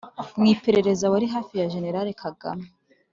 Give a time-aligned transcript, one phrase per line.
[0.39, 2.65] mu iperereza wari hafi jenerali kagame